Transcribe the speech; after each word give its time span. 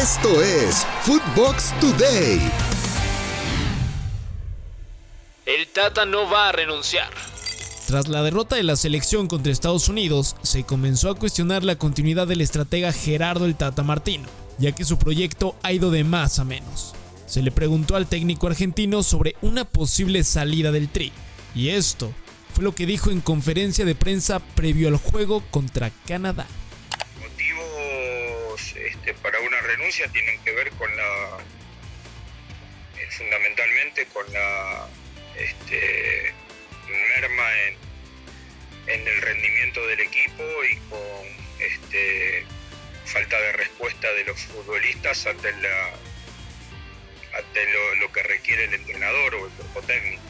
Esto 0.00 0.40
es 0.40 0.86
Footbox 1.02 1.74
Today. 1.80 2.40
El 5.44 5.66
Tata 5.74 6.04
no 6.04 6.30
va 6.30 6.50
a 6.50 6.52
renunciar. 6.52 7.10
Tras 7.88 8.06
la 8.06 8.22
derrota 8.22 8.54
de 8.54 8.62
la 8.62 8.76
selección 8.76 9.26
contra 9.26 9.50
Estados 9.50 9.88
Unidos, 9.88 10.36
se 10.42 10.62
comenzó 10.62 11.10
a 11.10 11.16
cuestionar 11.16 11.64
la 11.64 11.74
continuidad 11.74 12.28
del 12.28 12.42
estratega 12.42 12.92
Gerardo 12.92 13.44
el 13.44 13.56
Tata 13.56 13.82
Martino, 13.82 14.28
ya 14.58 14.70
que 14.70 14.84
su 14.84 14.98
proyecto 14.98 15.56
ha 15.64 15.72
ido 15.72 15.90
de 15.90 16.04
más 16.04 16.38
a 16.38 16.44
menos. 16.44 16.94
Se 17.26 17.42
le 17.42 17.50
preguntó 17.50 17.96
al 17.96 18.06
técnico 18.06 18.46
argentino 18.46 19.02
sobre 19.02 19.34
una 19.42 19.64
posible 19.64 20.22
salida 20.22 20.70
del 20.70 20.88
Tri, 20.88 21.10
y 21.56 21.70
esto 21.70 22.12
fue 22.54 22.62
lo 22.62 22.72
que 22.72 22.86
dijo 22.86 23.10
en 23.10 23.20
conferencia 23.20 23.84
de 23.84 23.96
prensa 23.96 24.38
previo 24.38 24.86
al 24.86 24.96
juego 24.96 25.42
contra 25.50 25.90
Canadá 26.06 26.46
para 29.14 29.40
una 29.40 29.60
renuncia 29.60 30.08
tienen 30.08 30.42
que 30.44 30.52
ver 30.52 30.70
con 30.72 30.94
la, 30.96 31.38
eh, 32.98 33.06
fundamentalmente 33.10 34.06
con 34.06 34.30
la 34.32 34.88
este, 35.36 36.34
merma 37.16 37.44
en, 37.66 39.06
el 39.06 39.22
rendimiento 39.22 39.86
del 39.86 40.00
equipo 40.00 40.42
y 40.64 40.76
con 40.88 41.26
este, 41.60 42.44
falta 43.04 43.38
de 43.38 43.52
respuesta 43.52 44.10
de 44.12 44.24
los 44.24 44.40
futbolistas 44.40 45.26
ante, 45.26 45.52
la, 45.52 45.90
ante 47.36 47.66
lo, 48.00 48.12
que 48.12 48.22
requiere 48.22 48.64
el 48.64 48.74
entrenador 48.74 49.34
o 49.34 49.46
el 49.46 49.52
cuerpo 49.52 49.82
técnico. 49.82 50.22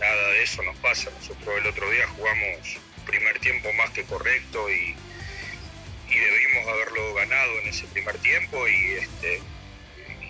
Nada 0.00 0.30
de 0.30 0.42
eso 0.42 0.62
nos 0.62 0.76
pasa. 0.78 1.10
Nosotros 1.10 1.58
el 1.58 1.66
otro 1.66 1.90
día 1.90 2.06
jugamos 2.08 2.78
primer 3.06 3.38
tiempo 3.38 3.72
más 3.74 3.90
que 3.90 4.04
correcto 4.04 4.68
y 4.70 4.96
y 6.16 6.18
debimos 6.18 6.66
haberlo 6.66 7.14
ganado 7.14 7.58
en 7.60 7.68
ese 7.68 7.86
primer 7.88 8.16
tiempo 8.18 8.66
y 8.66 8.92
este 8.92 9.42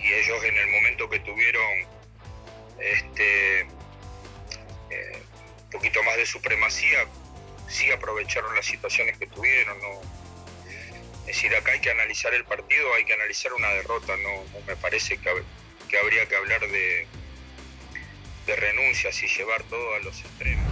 ellos 0.03 0.43
en 0.43 0.55
el 0.55 0.67
momento 0.67 1.09
que 1.09 1.19
tuvieron 1.19 1.85
este 2.79 3.61
eh, 3.61 5.21
un 5.63 5.69
poquito 5.69 6.01
más 6.03 6.17
de 6.17 6.25
supremacía 6.25 7.05
sí 7.67 7.91
aprovecharon 7.91 8.53
las 8.55 8.65
situaciones 8.65 9.17
que 9.17 9.27
tuvieron 9.27 9.79
no 9.79 10.01
es 11.21 11.27
decir 11.27 11.55
acá 11.55 11.71
hay 11.71 11.81
que 11.81 11.91
analizar 11.91 12.33
el 12.33 12.45
partido 12.45 12.93
hay 12.93 13.05
que 13.05 13.13
analizar 13.13 13.53
una 13.53 13.69
derrota 13.69 14.15
no, 14.17 14.61
me 14.65 14.75
parece 14.77 15.17
que, 15.17 15.43
que, 15.89 15.97
habría 15.97 16.25
que 16.27 16.35
hablar 16.35 16.61
de 16.61 17.07
de 18.45 18.55
renuncias 18.55 19.21
y 19.23 19.27
llevar 19.27 19.61
todo 19.63 19.95
a 19.95 19.99
los 19.99 20.17
extremos. 20.21 20.65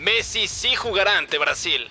Messi 0.00 0.46
sí 0.46 0.74
jugará 0.74 1.16
ante 1.16 1.38
Brasil 1.38 1.90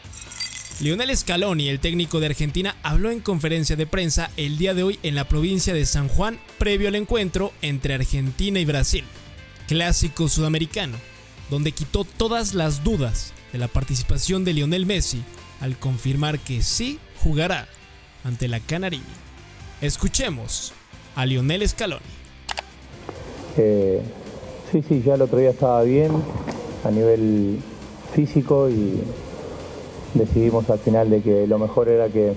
Lionel 0.83 1.15
Scaloni, 1.15 1.69
el 1.69 1.79
técnico 1.79 2.19
de 2.19 2.25
Argentina, 2.25 2.75
habló 2.83 3.09
en 3.09 3.21
conferencia 3.21 3.77
de 3.77 3.87
prensa 3.87 4.31
el 4.35 4.57
día 4.57 4.73
de 4.73 4.83
hoy 4.83 4.99
en 5.01 5.15
la 5.15 5.29
provincia 5.29 5.73
de 5.73 5.85
San 5.85 6.09
Juan 6.09 6.37
previo 6.57 6.89
al 6.89 6.95
encuentro 6.95 7.53
entre 7.61 7.93
Argentina 7.93 8.59
y 8.59 8.65
Brasil, 8.65 9.05
clásico 9.69 10.27
sudamericano, 10.27 10.97
donde 11.49 11.71
quitó 11.71 12.03
todas 12.03 12.53
las 12.53 12.83
dudas 12.83 13.31
de 13.53 13.59
la 13.59 13.69
participación 13.69 14.43
de 14.43 14.51
Lionel 14.51 14.85
Messi 14.85 15.23
al 15.61 15.77
confirmar 15.79 16.37
que 16.39 16.61
sí 16.61 16.99
jugará 17.23 17.69
ante 18.25 18.49
la 18.49 18.59
Canariña. 18.59 19.05
Escuchemos 19.79 20.73
a 21.15 21.25
Lionel 21.25 21.65
Scaloni. 21.65 22.01
Eh, 23.55 24.01
sí, 24.69 24.83
sí, 24.85 25.01
ya 25.01 25.15
el 25.15 25.21
otro 25.21 25.37
día 25.39 25.51
estaba 25.51 25.81
bien 25.83 26.11
a 26.83 26.91
nivel 26.91 27.59
físico 28.13 28.69
y 28.69 28.99
decidimos 30.13 30.69
al 30.69 30.79
final 30.79 31.09
de 31.09 31.21
que 31.21 31.47
lo 31.47 31.59
mejor 31.59 31.89
era 31.89 32.09
que, 32.09 32.33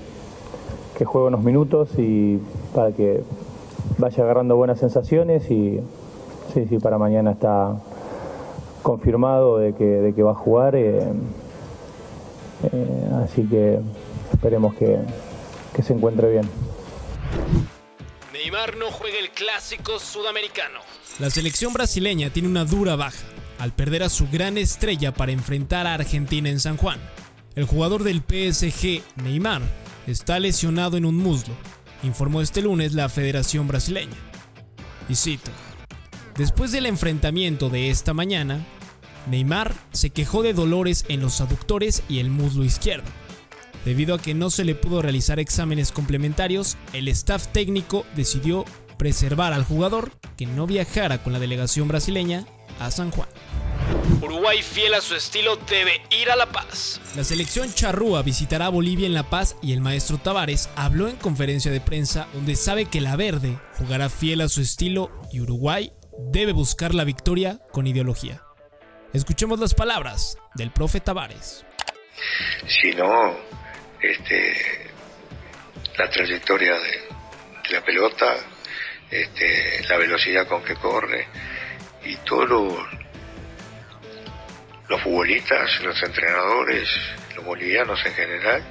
que 0.96 1.04
juegue 1.04 1.28
unos 1.28 1.42
minutos 1.42 1.90
y 1.98 2.38
para 2.74 2.92
que 2.92 3.22
vaya 3.98 4.24
agarrando 4.24 4.56
buenas 4.56 4.78
sensaciones 4.78 5.50
y 5.50 5.80
sí, 6.54 6.66
sí, 6.68 6.78
para 6.78 6.98
mañana 6.98 7.32
está 7.32 7.76
confirmado 8.82 9.58
de 9.58 9.74
que, 9.74 9.84
de 9.84 10.14
que 10.14 10.22
va 10.22 10.32
a 10.32 10.34
jugar, 10.34 10.76
eh, 10.76 11.02
eh, 12.72 13.10
así 13.24 13.42
que 13.42 13.80
esperemos 14.32 14.74
que, 14.74 14.98
que 15.74 15.82
se 15.82 15.92
encuentre 15.92 16.30
bien. 16.30 16.48
Neymar 18.32 18.76
no 18.76 18.90
juega 18.90 19.18
el 19.18 19.30
clásico 19.30 19.98
sudamericano. 19.98 20.80
La 21.18 21.30
selección 21.30 21.72
brasileña 21.72 22.30
tiene 22.30 22.48
una 22.48 22.64
dura 22.64 22.96
baja 22.96 23.24
al 23.58 23.72
perder 23.72 24.02
a 24.02 24.08
su 24.08 24.28
gran 24.30 24.58
estrella 24.58 25.12
para 25.12 25.32
enfrentar 25.32 25.86
a 25.86 25.94
Argentina 25.94 26.48
en 26.48 26.60
San 26.60 26.76
Juan. 26.76 27.00
El 27.56 27.64
jugador 27.64 28.04
del 28.04 28.18
PSG, 28.18 29.02
Neymar, 29.16 29.62
está 30.06 30.38
lesionado 30.38 30.98
en 30.98 31.06
un 31.06 31.16
muslo, 31.16 31.54
informó 32.02 32.42
este 32.42 32.60
lunes 32.60 32.92
la 32.92 33.08
Federación 33.08 33.66
Brasileña. 33.66 34.16
Y 35.08 35.14
cito, 35.14 35.50
después 36.36 36.70
del 36.70 36.84
enfrentamiento 36.84 37.70
de 37.70 37.88
esta 37.88 38.12
mañana, 38.12 38.62
Neymar 39.30 39.72
se 39.92 40.10
quejó 40.10 40.42
de 40.42 40.52
dolores 40.52 41.06
en 41.08 41.20
los 41.20 41.40
aductores 41.40 42.02
y 42.10 42.18
el 42.18 42.28
muslo 42.28 42.62
izquierdo. 42.62 43.08
Debido 43.86 44.16
a 44.16 44.20
que 44.20 44.34
no 44.34 44.50
se 44.50 44.66
le 44.66 44.74
pudo 44.74 45.00
realizar 45.00 45.40
exámenes 45.40 45.92
complementarios, 45.92 46.76
el 46.92 47.08
staff 47.08 47.48
técnico 47.48 48.04
decidió 48.14 48.66
preservar 48.98 49.54
al 49.54 49.64
jugador 49.64 50.12
que 50.36 50.44
no 50.44 50.66
viajara 50.66 51.22
con 51.22 51.32
la 51.32 51.38
delegación 51.38 51.88
brasileña 51.88 52.44
a 52.78 52.90
San 52.90 53.10
Juan. 53.10 53.28
Uruguay, 54.22 54.62
fiel 54.62 54.94
a 54.94 55.00
su 55.00 55.14
estilo, 55.14 55.56
debe 55.68 56.00
ir 56.10 56.30
a 56.30 56.36
La 56.36 56.46
Paz. 56.46 57.00
La 57.14 57.24
selección 57.24 57.72
charrúa 57.72 58.22
visitará 58.22 58.68
Bolivia 58.68 59.06
en 59.06 59.14
La 59.14 59.28
Paz 59.28 59.56
y 59.62 59.72
el 59.72 59.80
maestro 59.80 60.18
Tavares 60.18 60.70
habló 60.74 61.08
en 61.08 61.16
conferencia 61.16 61.70
de 61.70 61.80
prensa 61.80 62.26
donde 62.32 62.56
sabe 62.56 62.86
que 62.86 63.00
la 63.00 63.16
verde 63.16 63.58
jugará 63.78 64.08
fiel 64.08 64.40
a 64.40 64.48
su 64.48 64.60
estilo 64.62 65.10
y 65.32 65.40
Uruguay 65.40 65.92
debe 66.32 66.52
buscar 66.52 66.94
la 66.94 67.04
victoria 67.04 67.60
con 67.72 67.86
ideología. 67.86 68.42
Escuchemos 69.12 69.60
las 69.60 69.74
palabras 69.74 70.38
del 70.54 70.70
profe 70.70 71.00
Tavares. 71.00 71.64
Si 72.66 72.92
no, 72.92 73.36
este, 74.00 74.90
la 75.98 76.08
trayectoria 76.10 76.74
de, 76.74 77.72
la 77.72 77.84
pelota, 77.84 78.34
este, 79.10 79.84
la 79.88 79.98
velocidad 79.98 80.46
con 80.48 80.62
que 80.62 80.74
corre 80.76 81.26
y 82.04 82.16
todo 82.18 82.46
lo, 82.46 82.86
los 84.88 85.02
futbolistas, 85.02 85.80
los 85.82 86.00
entrenadores, 86.02 86.88
los 87.34 87.44
bolivianos 87.44 88.04
en 88.06 88.12
general, 88.12 88.62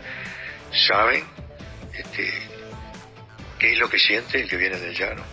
saben 0.88 1.24
este, 1.94 2.32
qué 3.60 3.74
es 3.74 3.80
lo 3.80 3.90
que 3.90 4.00
siente 4.00 4.42
el 4.42 4.50
que 4.50 4.58
viene 4.58 4.78
del 4.78 4.96
llano. 4.96 5.24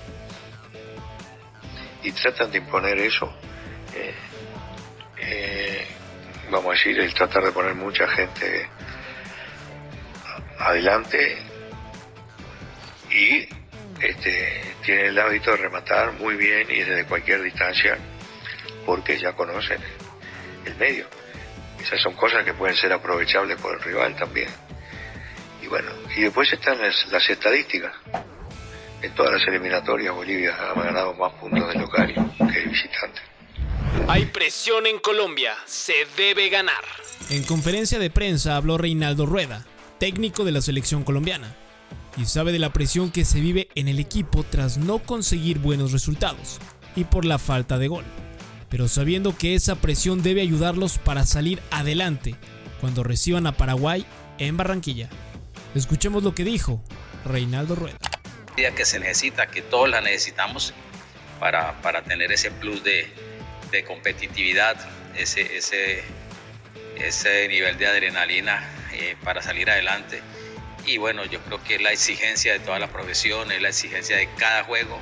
Y 2.02 2.10
tratan 2.12 2.50
de 2.50 2.58
imponer 2.58 2.98
eso. 2.98 3.32
Eh, 3.94 4.14
eh, 5.18 5.86
vamos 6.50 6.70
a 6.70 6.72
decir, 6.72 6.98
el 6.98 7.14
tratar 7.14 7.44
de 7.44 7.52
poner 7.52 7.74
mucha 7.74 8.08
gente 8.08 8.68
adelante 10.58 11.38
y 13.10 13.48
este, 14.00 14.74
tienen 14.84 15.06
el 15.06 15.18
hábito 15.18 15.52
de 15.52 15.58
rematar 15.58 16.12
muy 16.12 16.34
bien 16.36 16.68
y 16.70 16.80
desde 16.80 17.04
cualquier 17.04 17.42
distancia 17.42 17.96
porque 18.84 19.18
ya 19.18 19.32
conocen 19.32 19.78
el 20.64 20.76
medio. 20.76 21.06
Esas 21.80 22.00
son 22.00 22.14
cosas 22.14 22.44
que 22.44 22.54
pueden 22.54 22.76
ser 22.76 22.92
aprovechables 22.92 23.60
por 23.60 23.74
el 23.74 23.82
rival 23.82 24.14
también. 24.16 24.48
Y 25.62 25.66
bueno, 25.66 25.90
y 26.16 26.22
después 26.22 26.52
están 26.52 26.78
las, 26.80 27.28
estadísticas. 27.28 27.92
En 29.02 29.12
todas 29.14 29.32
las 29.32 29.48
eliminatorias 29.48 30.14
Bolivia 30.14 30.54
ha 30.54 30.80
ganado 30.80 31.14
más 31.14 31.32
puntos 31.34 31.68
de 31.68 31.80
local 31.80 32.14
que 32.38 32.44
de 32.44 32.66
visitante. 32.66 33.20
Hay 34.08 34.26
presión 34.26 34.86
en 34.86 35.00
Colombia, 35.00 35.54
se 35.66 36.06
debe 36.16 36.48
ganar. 36.48 36.84
En 37.30 37.42
conferencia 37.44 37.98
de 37.98 38.10
prensa 38.10 38.56
habló 38.56 38.78
Reinaldo 38.78 39.26
Rueda, 39.26 39.66
técnico 39.98 40.44
de 40.44 40.52
la 40.52 40.60
selección 40.60 41.02
colombiana, 41.02 41.54
y 42.16 42.26
sabe 42.26 42.52
de 42.52 42.58
la 42.58 42.72
presión 42.72 43.10
que 43.10 43.24
se 43.24 43.40
vive 43.40 43.68
en 43.74 43.88
el 43.88 43.98
equipo 43.98 44.44
tras 44.48 44.78
no 44.78 45.00
conseguir 45.00 45.58
buenos 45.58 45.92
resultados 45.92 46.60
y 46.94 47.04
por 47.04 47.24
la 47.24 47.38
falta 47.38 47.78
de 47.78 47.88
gol 47.88 48.04
pero 48.72 48.88
sabiendo 48.88 49.36
que 49.36 49.54
esa 49.54 49.76
presión 49.76 50.22
debe 50.22 50.40
ayudarlos 50.40 50.96
para 50.96 51.26
salir 51.26 51.60
adelante 51.70 52.36
cuando 52.80 53.02
reciban 53.02 53.46
a 53.46 53.54
Paraguay 53.54 54.06
en 54.38 54.56
Barranquilla. 54.56 55.10
Escuchemos 55.74 56.22
lo 56.22 56.34
que 56.34 56.42
dijo 56.42 56.82
Reinaldo 57.26 57.74
Rueda. 57.74 57.98
que 58.56 58.84
se 58.86 58.98
necesita, 58.98 59.48
que 59.48 59.60
todos 59.60 59.90
la 59.90 60.00
necesitamos 60.00 60.72
para, 61.38 62.02
tener 62.08 62.32
ese 62.32 62.50
plus 62.50 62.82
de, 62.82 63.12
competitividad, 63.86 64.74
ese, 65.18 65.58
ese, 65.58 66.02
ese 66.96 67.48
nivel 67.48 67.76
de 67.76 67.86
adrenalina 67.88 68.66
eh, 68.94 69.16
para 69.22 69.42
salir 69.42 69.68
adelante. 69.68 70.22
Y 70.86 70.96
bueno, 70.96 71.26
yo 71.26 71.40
creo 71.40 71.62
que 71.62 71.78
la 71.78 71.92
exigencia 71.92 72.54
de 72.54 72.60
todas 72.60 72.80
las 72.80 72.88
profesiones, 72.88 73.60
la 73.60 73.68
exigencia 73.68 74.16
de 74.16 74.30
cada 74.38 74.64
juego, 74.64 74.98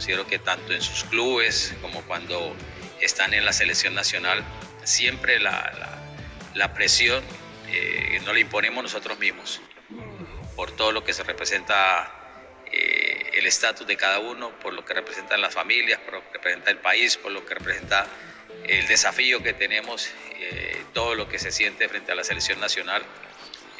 Considero 0.00 0.26
que 0.26 0.38
tanto 0.38 0.72
en 0.72 0.80
sus 0.80 1.04
clubes 1.04 1.74
como 1.82 2.00
cuando 2.06 2.56
están 3.02 3.34
en 3.34 3.44
la 3.44 3.52
selección 3.52 3.94
nacional, 3.94 4.42
siempre 4.82 5.38
la, 5.38 6.72
presión 6.74 7.22
eh, 7.68 8.18
no 8.24 8.32
la 8.32 8.38
imponemos 8.38 8.82
nosotros 8.82 9.18
mismos. 9.18 9.60
por 10.56 10.70
todo 10.72 10.92
lo 10.92 11.04
que 11.04 11.12
se 11.12 11.22
representa 11.22 12.10
eh, 12.72 13.32
el 13.34 13.46
estatus 13.46 13.86
de 13.86 13.98
cada 13.98 14.20
uno, 14.20 14.58
por 14.60 14.72
lo 14.72 14.86
que 14.86 14.94
representan 14.94 15.42
las 15.42 15.52
familias, 15.52 16.00
por 16.00 16.14
lo 16.14 16.20
que 16.22 16.32
representa 16.32 16.70
el 16.70 16.78
país, 16.78 17.18
por 17.18 17.30
lo 17.32 17.44
que 17.44 17.56
representa 17.56 18.06
el 18.64 18.86
desafío 18.86 19.42
que 19.42 19.52
tenemos, 19.52 20.08
eh, 20.36 20.82
todo 20.94 21.14
lo 21.14 21.28
que 21.28 21.38
se 21.38 21.52
siente 21.52 21.86
frente 21.90 22.10
a 22.10 22.14
la 22.14 22.24
selección 22.24 22.58
nacional. 22.58 23.02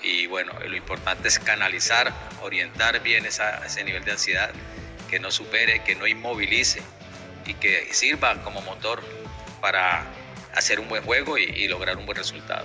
Y 0.02 0.26
bueno, 0.26 0.52
lo 0.61 0.76
importante 0.76 1.28
es 1.28 1.38
canalizar, 1.38 2.12
orientar 2.43 3.02
bien 3.02 3.25
ese 3.25 3.84
nivel 3.84 4.05
de 4.05 4.12
ansiedad, 4.12 4.52
que 5.11 5.19
no 5.21 5.31
supere, 5.31 5.83
que 5.83 5.97
no 5.97 6.07
inmovilice 6.07 6.81
y 7.47 7.55
que 7.55 7.93
sirva 7.93 8.43
como 8.43 8.62
motor 8.62 9.03
para 9.61 10.07
hacer 10.55 10.81
un 10.81 10.89
buen 10.89 11.03
juego 11.03 11.37
y 11.37 11.67
lograr 11.69 11.97
un 11.97 12.07
buen 12.07 12.17
resultado. 12.17 12.65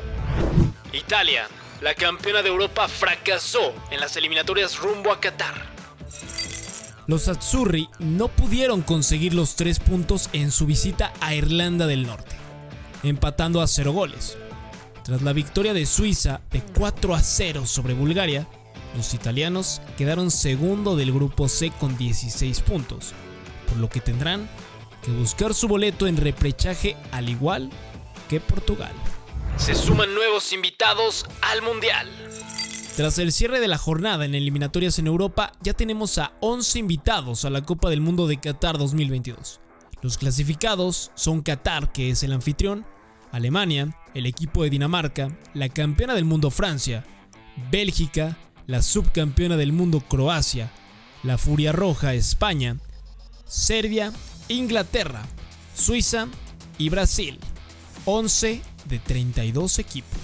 Italia, 0.93 1.47
la 1.81 1.93
campeona 1.93 2.41
de 2.41 2.49
Europa, 2.49 2.87
fracasó 2.87 3.73
en 3.91 3.99
las 3.99 4.15
eliminatorias 4.15 4.77
rumbo 4.77 5.11
a 5.11 5.19
Qatar. 5.19 5.75
Los 7.07 7.27
Azzurri 7.27 7.89
no 7.99 8.29
pudieron 8.29 8.81
conseguir 8.81 9.33
los 9.33 9.55
tres 9.55 9.79
puntos 9.79 10.29
en 10.33 10.51
su 10.51 10.65
visita 10.65 11.13
a 11.21 11.35
Irlanda 11.35 11.85
del 11.85 12.07
Norte, 12.07 12.35
empatando 13.03 13.61
a 13.61 13.67
cero 13.67 13.91
goles. 13.91 14.37
Tras 15.03 15.21
la 15.21 15.33
victoria 15.33 15.73
de 15.73 15.85
Suiza 15.85 16.41
de 16.51 16.61
4 16.61 17.13
a 17.13 17.21
0 17.21 17.67
sobre 17.67 17.93
Bulgaria, 17.93 18.47
los 18.95 19.13
italianos 19.13 19.81
quedaron 19.97 20.31
segundo 20.31 20.95
del 20.95 21.11
grupo 21.11 21.49
C 21.49 21.71
con 21.71 21.97
16 21.97 22.61
puntos, 22.61 23.13
por 23.67 23.77
lo 23.77 23.89
que 23.89 23.99
tendrán 23.99 24.49
que 25.03 25.11
buscar 25.11 25.53
su 25.53 25.67
boleto 25.67 26.07
en 26.07 26.17
reprechaje 26.17 26.95
al 27.11 27.29
igual 27.29 27.69
que 28.29 28.39
Portugal. 28.39 28.93
Se 29.57 29.75
suman 29.75 30.13
nuevos 30.15 30.51
invitados 30.51 31.25
al 31.41 31.61
Mundial. 31.61 32.09
Tras 32.95 33.19
el 33.19 33.33
cierre 33.33 33.59
de 33.59 33.67
la 33.67 33.77
jornada 33.77 34.25
en 34.25 34.35
eliminatorias 34.35 34.99
en 34.99 35.07
Europa, 35.07 35.51
ya 35.61 35.73
tenemos 35.73 36.17
a 36.17 36.33
11 36.39 36.79
invitados 36.79 37.43
a 37.45 37.49
la 37.49 37.61
Copa 37.61 37.89
del 37.89 38.01
Mundo 38.01 38.25
de 38.25 38.39
Qatar 38.39 38.77
2022. 38.77 39.59
Los 40.01 40.17
clasificados 40.17 41.11
son 41.15 41.41
Qatar, 41.41 41.91
que 41.91 42.09
es 42.09 42.23
el 42.23 42.31
anfitrión, 42.31 42.85
Alemania, 43.31 43.97
el 44.13 44.25
equipo 44.25 44.63
de 44.63 44.69
Dinamarca, 44.69 45.37
la 45.53 45.67
campeona 45.67 46.15
del 46.15 46.25
mundo 46.25 46.51
Francia, 46.51 47.05
Bélgica, 47.69 48.37
la 48.67 48.81
subcampeona 48.81 49.57
del 49.57 49.73
mundo 49.73 50.01
Croacia, 50.01 50.71
la 51.23 51.37
Furia 51.37 51.71
Roja 51.71 52.13
España, 52.13 52.77
Serbia, 53.47 54.11
Inglaterra, 54.47 55.23
Suiza 55.75 56.27
y 56.77 56.89
Brasil. 56.89 57.39
11 58.05 58.61
de 58.85 58.99
32 58.99 59.79
equipos. 59.79 60.19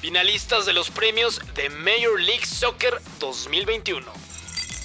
Finalistas 0.00 0.66
de 0.66 0.72
los 0.72 0.90
premios 0.90 1.40
de 1.54 1.70
Major 1.70 2.20
League 2.20 2.46
Soccer 2.46 3.00
2021. 3.18 4.06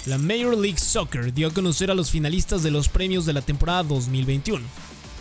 La 0.06 0.18
Major 0.18 0.56
League 0.56 0.78
Soccer 0.78 1.34
dio 1.34 1.48
a 1.48 1.52
conocer 1.52 1.90
a 1.90 1.94
los 1.94 2.10
finalistas 2.10 2.62
de 2.62 2.70
los 2.70 2.88
premios 2.88 3.26
de 3.26 3.32
la 3.32 3.42
temporada 3.42 3.82
2021. 3.82 4.64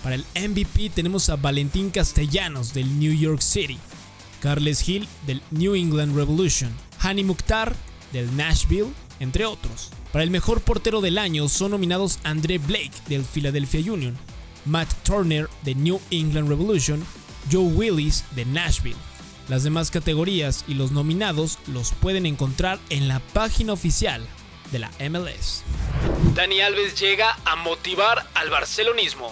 Para 0.03 0.15
el 0.15 0.25
MVP 0.35 0.91
tenemos 0.91 1.29
a 1.29 1.35
Valentín 1.35 1.89
Castellanos 1.89 2.73
del 2.73 2.99
New 2.99 3.13
York 3.13 3.41
City, 3.41 3.79
Carles 4.41 4.87
Hill 4.87 5.07
del 5.25 5.41
New 5.49 5.75
England 5.75 6.15
Revolution, 6.15 6.71
Hani 7.05 7.23
Mukhtar 7.23 7.75
del 8.13 8.35
Nashville, 8.35 8.91
entre 9.19 9.45
otros. 9.45 9.91
Para 10.11 10.23
el 10.23 10.31
mejor 10.31 10.61
portero 10.61 11.01
del 11.01 11.19
año 11.19 11.47
son 11.49 11.69
nominados 11.71 12.17
André 12.23 12.57
Blake 12.57 12.93
del 13.07 13.23
Philadelphia 13.23 13.93
Union, 13.93 14.17
Matt 14.65 14.91
Turner 15.03 15.47
de 15.61 15.75
New 15.75 16.01
England 16.09 16.49
Revolution, 16.49 17.05
Joe 17.51 17.61
Willis 17.63 18.23
de 18.31 18.45
Nashville. 18.45 18.95
Las 19.49 19.63
demás 19.63 19.91
categorías 19.91 20.65
y 20.67 20.73
los 20.73 20.91
nominados 20.91 21.59
los 21.67 21.91
pueden 21.91 22.25
encontrar 22.25 22.79
en 22.89 23.07
la 23.07 23.19
página 23.19 23.73
oficial 23.73 24.25
de 24.71 24.79
la 24.79 24.89
MLS. 25.07 25.61
Dani 26.33 26.61
Alves 26.61 26.99
llega 26.99 27.37
a 27.45 27.55
motivar 27.55 28.25
al 28.33 28.49
barcelonismo. 28.49 29.31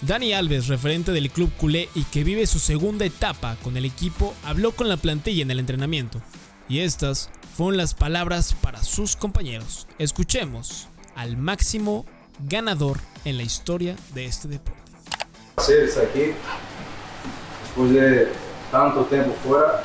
Dani 0.00 0.32
Alves, 0.32 0.66
referente 0.66 1.12
del 1.12 1.30
club 1.30 1.52
culé 1.56 1.88
y 1.94 2.02
que 2.02 2.24
vive 2.24 2.48
su 2.48 2.58
segunda 2.58 3.04
etapa 3.04 3.56
con 3.62 3.76
el 3.76 3.84
equipo, 3.84 4.34
habló 4.42 4.72
con 4.72 4.88
la 4.88 4.96
plantilla 4.96 5.42
en 5.42 5.52
el 5.52 5.60
entrenamiento. 5.60 6.20
Y 6.68 6.80
estas 6.80 7.30
fueron 7.56 7.76
las 7.76 7.94
palabras 7.94 8.54
para 8.54 8.82
sus 8.82 9.16
compañeros. 9.16 9.86
Escuchemos 9.98 10.88
al 11.14 11.36
máximo 11.36 12.06
ganador 12.48 12.98
en 13.24 13.36
la 13.36 13.42
historia 13.42 13.96
de 14.14 14.24
este 14.24 14.48
deporte. 14.48 14.80
aquí, 15.58 16.32
después 17.64 17.92
de 17.92 18.28
tanto 18.72 19.04
tiempo 19.04 19.34
fuera, 19.46 19.82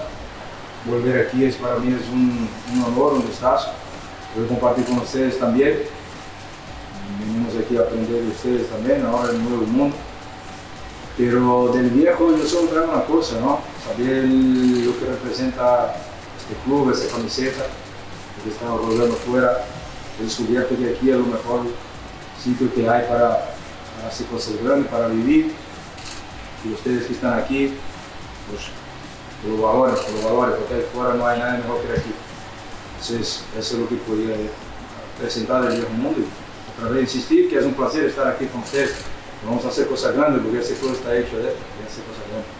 volver 0.89 1.27
aquí 1.27 1.43
es 1.43 1.55
para 1.55 1.77
mí 1.79 1.93
es 1.93 2.07
un, 2.09 2.49
honor, 2.85 3.13
un 3.13 3.27
descanso. 3.27 3.67
Voy 4.35 4.47
compartir 4.47 4.85
con 4.85 4.99
ustedes 4.99 5.37
también. 5.37 5.79
Venimos 7.19 7.53
aquí 7.55 7.75
a 7.75 7.81
aprender 7.81 8.21
de 8.21 8.27
ustedes 8.29 8.69
también, 8.69 9.05
ahora 9.05 9.31
el 9.31 9.43
nuevo 9.43 9.65
mundo. 9.65 9.95
Pero 11.17 11.73
del 11.73 11.89
viejo 11.89 12.31
yo 12.37 12.47
solo 12.47 12.69
traigo 12.69 12.93
una 12.93 13.03
cosa, 13.03 13.37
¿no? 13.41 13.59
Saber 13.85 14.23
lo 14.23 14.97
que 14.97 15.05
representa 15.05 15.93
este 16.49 16.63
club, 16.63 16.91
esta 16.91 17.15
camiseta, 17.15 17.65
que 18.43 18.49
estamos 18.49 18.81
rodando 18.81 19.15
fuera. 19.15 19.65
He 20.19 20.23
descubierto 20.23 20.75
que 20.75 20.89
aquí 20.89 21.11
es 21.11 21.15
lo 21.15 21.25
mejor 21.25 21.61
sitio 22.43 22.73
que 22.73 22.89
hay 22.89 23.03
para, 23.03 23.53
para 23.95 24.07
hacer 24.07 24.25
cosas 24.27 24.55
grandes, 24.63 24.89
para 24.89 25.07
vivir. 25.07 25.53
Y 26.65 26.73
ustedes 26.73 27.05
que 27.05 27.13
están 27.13 27.39
aquí, 27.39 27.73
pues 28.49 28.67
valores, 29.61 29.99
por 29.99 30.13
los 30.13 30.23
valores, 30.23 30.55
porque 30.57 30.73
ahí 30.73 30.85
fuera 30.93 31.13
no 31.13 31.27
hay 31.27 31.39
nada 31.39 31.57
mejor 31.57 31.81
que 31.81 31.93
aquí. 31.93 32.11
Entonces, 32.99 33.43
eso 33.57 33.75
es 33.75 33.79
lo 33.79 33.87
que 33.87 33.95
podía 33.95 34.35
presentar 35.19 35.63
el 35.65 35.77
viejo 35.77 35.93
mundo. 35.93 36.19
Y 36.19 36.81
otra 36.81 36.91
vez 36.91 37.03
insistir 37.03 37.49
que 37.49 37.59
es 37.59 37.65
un 37.65 37.73
placer 37.73 38.05
estar 38.05 38.27
aquí 38.27 38.45
con 38.47 38.61
ustedes. 38.61 38.95
Vamos 39.45 39.63
a 39.63 39.69
hacer 39.69 39.87
cosas 39.87 40.15
grandes 40.15 40.41
porque 40.41 40.59
ese 40.59 40.73
todo 40.73 40.91
está 40.91 41.15
hecho 41.15 41.37
de 41.37 41.47
hacer 41.47 42.03
cosas 42.03 42.25
grandes. 42.27 42.59